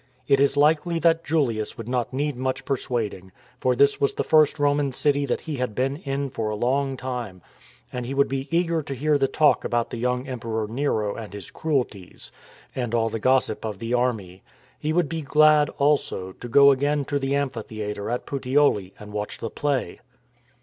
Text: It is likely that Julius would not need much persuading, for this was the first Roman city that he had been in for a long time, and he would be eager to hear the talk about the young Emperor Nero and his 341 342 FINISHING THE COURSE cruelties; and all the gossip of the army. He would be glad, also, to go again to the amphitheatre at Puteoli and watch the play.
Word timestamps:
It 0.27 0.39
is 0.41 0.57
likely 0.57 0.97
that 0.97 1.23
Julius 1.23 1.77
would 1.77 1.87
not 1.87 2.11
need 2.11 2.35
much 2.35 2.65
persuading, 2.65 3.31
for 3.59 3.75
this 3.75 4.01
was 4.01 4.15
the 4.15 4.23
first 4.23 4.57
Roman 4.57 4.91
city 4.91 5.27
that 5.27 5.41
he 5.41 5.57
had 5.57 5.75
been 5.75 5.97
in 5.97 6.31
for 6.31 6.49
a 6.49 6.55
long 6.55 6.97
time, 6.97 7.43
and 7.93 8.03
he 8.03 8.15
would 8.15 8.27
be 8.27 8.47
eager 8.49 8.81
to 8.81 8.95
hear 8.95 9.19
the 9.19 9.27
talk 9.27 9.63
about 9.63 9.91
the 9.91 9.97
young 9.97 10.27
Emperor 10.27 10.67
Nero 10.67 11.13
and 11.13 11.31
his 11.33 11.51
341 11.51 12.33
342 12.73 12.79
FINISHING 12.81 12.89
THE 12.89 12.89
COURSE 12.89 12.91
cruelties; 12.91 12.91
and 12.95 12.95
all 12.95 13.09
the 13.09 13.19
gossip 13.19 13.63
of 13.63 13.77
the 13.77 13.93
army. 13.93 14.41
He 14.79 14.91
would 14.91 15.07
be 15.07 15.21
glad, 15.21 15.69
also, 15.77 16.31
to 16.31 16.47
go 16.47 16.71
again 16.71 17.05
to 17.05 17.19
the 17.19 17.35
amphitheatre 17.35 18.09
at 18.09 18.25
Puteoli 18.25 18.93
and 18.99 19.13
watch 19.13 19.37
the 19.37 19.51
play. 19.51 19.99